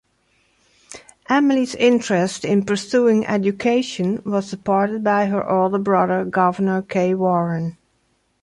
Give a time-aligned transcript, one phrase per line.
[1.29, 7.13] Emily's interest in pursuing education was supported by her older brother Gouverneur K.
[7.13, 7.77] Warren.